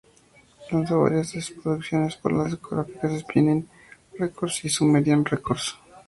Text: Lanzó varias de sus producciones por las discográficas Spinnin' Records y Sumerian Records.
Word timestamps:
Lanzó 0.71 1.03
varias 1.03 1.31
de 1.31 1.41
sus 1.43 1.59
producciones 1.61 2.15
por 2.15 2.33
las 2.33 2.47
discográficas 2.47 3.19
Spinnin' 3.19 3.69
Records 4.17 4.65
y 4.65 4.69
Sumerian 4.69 5.23
Records. 5.25 5.75